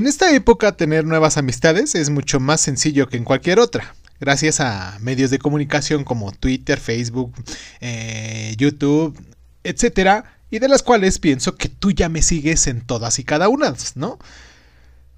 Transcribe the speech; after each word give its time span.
En 0.00 0.06
esta 0.06 0.34
época 0.34 0.72
tener 0.72 1.04
nuevas 1.04 1.36
amistades 1.36 1.94
es 1.94 2.08
mucho 2.08 2.40
más 2.40 2.62
sencillo 2.62 3.06
que 3.06 3.18
en 3.18 3.24
cualquier 3.24 3.58
otra, 3.58 3.94
gracias 4.18 4.58
a 4.58 4.96
medios 5.02 5.30
de 5.30 5.38
comunicación 5.38 6.04
como 6.04 6.32
Twitter, 6.32 6.80
Facebook, 6.80 7.34
eh, 7.82 8.54
YouTube, 8.56 9.14
etc. 9.62 10.24
Y 10.50 10.58
de 10.58 10.68
las 10.68 10.82
cuales 10.82 11.18
pienso 11.18 11.54
que 11.56 11.68
tú 11.68 11.90
ya 11.90 12.08
me 12.08 12.22
sigues 12.22 12.66
en 12.66 12.80
todas 12.80 13.18
y 13.18 13.24
cada 13.24 13.50
una, 13.50 13.74
¿no? 13.94 14.18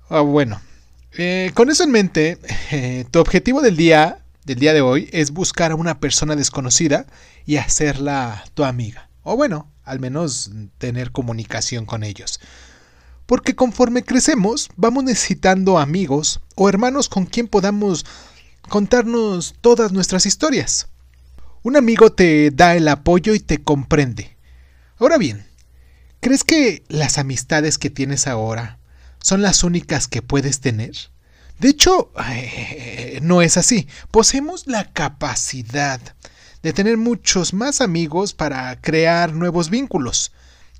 Ah, 0.09 0.23
bueno, 0.23 0.61
eh, 1.17 1.53
con 1.55 1.71
eso 1.71 1.85
en 1.85 1.93
mente, 1.93 2.39
eh, 2.73 3.05
tu 3.09 3.21
objetivo 3.21 3.61
del 3.61 3.77
día, 3.77 4.19
del 4.47 4.59
día 4.59 4.73
de 4.73 4.81
hoy 4.81 5.09
es 5.13 5.31
buscar 5.31 5.71
a 5.71 5.77
una 5.77 6.01
persona 6.01 6.35
desconocida 6.35 7.07
y 7.47 7.59
hacerla 7.59 8.43
tu 8.55 8.65
amiga. 8.65 9.09
O 9.23 9.37
bueno, 9.37 9.71
al 9.85 10.01
menos 10.01 10.51
tener 10.79 11.13
comunicación 11.13 11.87
con 11.87 12.03
ellos 12.03 12.41
porque 13.27 13.55
conforme 13.55 14.05
crecemos 14.05 14.69
vamos 14.77 15.05
necesitando 15.05 15.79
amigos 15.79 16.41
o 16.55 16.69
hermanos 16.69 17.09
con 17.09 17.27
quien 17.27 17.49
podamos 17.49 18.05
contarnos 18.69 19.55
todas 19.61 19.93
nuestras 19.93 20.27
historias. 20.27 20.89
Un 21.63 21.77
amigo 21.77 22.11
te 22.11 22.51
da 22.51 22.75
el 22.75 22.89
apoyo 22.89 23.35
y 23.35 23.41
te 23.41 23.63
comprende. 23.63 24.37
Ahora 24.99 25.19
bien, 25.19 25.47
¿crees 26.21 26.45
que 26.45 26.85
las 26.89 27.19
amistades 27.19 27.79
que 27.79 27.91
tienes 27.91 28.27
ahora 28.27 28.79
son 29.23 29.43
las 29.43 29.63
únicas 29.63 30.09
que 30.09 30.23
puedes 30.23 30.61
tener? 30.61 30.93
De 31.61 31.69
hecho, 31.69 32.11
eh, 32.29 33.21
no 33.23 33.43
es 33.43 33.57
así. 33.57 33.87
Poseemos 34.11 34.67
la 34.67 34.93
capacidad 34.93 36.01
de 36.63 36.73
tener 36.73 36.97
muchos 36.97 37.55
más 37.55 37.81
amigos 37.81 38.35
para 38.35 38.81
crear 38.81 39.33
nuevos 39.33 39.71
vínculos. 39.71 40.33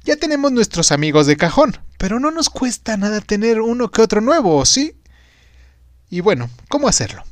Ya 0.05 0.17
tenemos 0.17 0.51
nuestros 0.51 0.91
amigos 0.91 1.27
de 1.27 1.37
cajón, 1.37 1.77
pero 1.97 2.19
no 2.19 2.31
nos 2.31 2.51
cuesta 2.51 2.97
nada 2.97 3.21
tener 3.21 3.61
uno 3.61 3.91
que 3.91 4.03
otro 4.03 4.21
nuevo, 4.21 4.65
¿sí? 4.67 4.97
Y 6.11 6.21
bueno, 6.21 6.51
¿cómo 6.69 6.89
hacerlo? 6.89 7.23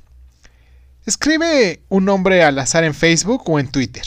Escribe 1.04 1.82
un 1.88 2.04
nombre 2.04 2.44
al 2.44 2.58
azar 2.58 2.84
en 2.84 2.94
Facebook 2.94 3.42
o 3.46 3.58
en 3.58 3.68
Twitter. 3.68 4.04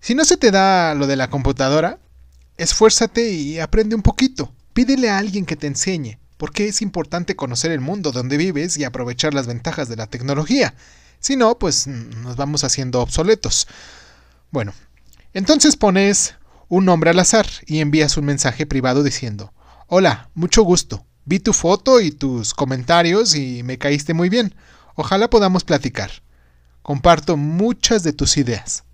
Si 0.00 0.14
no 0.14 0.24
se 0.24 0.36
te 0.36 0.52
da 0.52 0.94
lo 0.94 1.08
de 1.08 1.16
la 1.16 1.28
computadora, 1.28 1.98
esfuérzate 2.56 3.30
y 3.30 3.58
aprende 3.58 3.96
un 3.96 4.02
poquito. 4.02 4.54
Pídele 4.72 5.10
a 5.10 5.18
alguien 5.18 5.46
que 5.46 5.56
te 5.56 5.66
enseñe, 5.66 6.20
porque 6.36 6.68
es 6.68 6.80
importante 6.80 7.34
conocer 7.34 7.72
el 7.72 7.80
mundo 7.80 8.12
donde 8.12 8.36
vives 8.36 8.76
y 8.76 8.84
aprovechar 8.84 9.34
las 9.34 9.48
ventajas 9.48 9.88
de 9.88 9.96
la 9.96 10.06
tecnología. 10.06 10.74
Si 11.18 11.34
no, 11.34 11.58
pues 11.58 11.88
nos 11.88 12.36
vamos 12.36 12.62
haciendo 12.62 13.00
obsoletos. 13.00 13.66
Bueno, 14.52 14.72
entonces 15.34 15.74
pones 15.74 16.36
un 16.68 16.84
nombre 16.84 17.10
al 17.10 17.18
azar 17.18 17.46
y 17.66 17.80
envías 17.80 18.16
un 18.16 18.24
mensaje 18.24 18.66
privado 18.66 19.02
diciendo, 19.02 19.52
Hola, 19.88 20.30
mucho 20.34 20.62
gusto, 20.62 21.06
vi 21.24 21.38
tu 21.38 21.52
foto 21.52 22.00
y 22.00 22.10
tus 22.10 22.54
comentarios 22.54 23.34
y 23.34 23.62
me 23.62 23.78
caíste 23.78 24.14
muy 24.14 24.28
bien. 24.28 24.54
Ojalá 24.94 25.30
podamos 25.30 25.62
platicar. 25.62 26.10
Comparto 26.82 27.36
muchas 27.36 28.02
de 28.02 28.12
tus 28.12 28.36
ideas. 28.36 28.84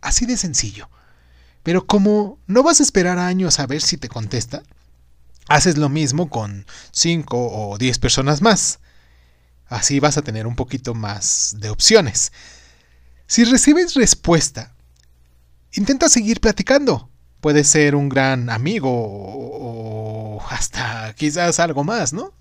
Así 0.00 0.26
de 0.26 0.36
sencillo. 0.36 0.90
Pero 1.62 1.86
como 1.86 2.38
no 2.46 2.62
vas 2.62 2.80
a 2.80 2.82
esperar 2.82 3.18
años 3.18 3.60
a 3.60 3.66
ver 3.66 3.80
si 3.80 3.96
te 3.96 4.08
contesta, 4.08 4.62
haces 5.48 5.78
lo 5.78 5.88
mismo 5.88 6.28
con 6.28 6.66
5 6.90 7.36
o 7.36 7.78
10 7.78 7.98
personas 7.98 8.42
más. 8.42 8.80
Así 9.66 10.00
vas 10.00 10.18
a 10.18 10.22
tener 10.22 10.46
un 10.46 10.56
poquito 10.56 10.94
más 10.94 11.56
de 11.60 11.70
opciones. 11.70 12.32
Si 13.26 13.44
recibes 13.44 13.94
respuesta, 13.94 14.74
intenta 15.72 16.08
seguir 16.08 16.40
platicando 16.40 17.11
puede 17.42 17.64
ser 17.64 17.96
un 17.96 18.08
gran 18.08 18.48
amigo 18.48 18.88
o 18.90 20.40
hasta 20.48 21.12
quizás 21.14 21.58
algo 21.58 21.84
más, 21.84 22.14
¿no? 22.14 22.32